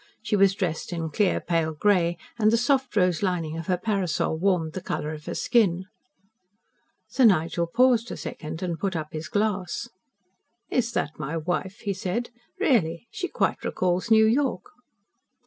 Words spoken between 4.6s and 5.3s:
the colour of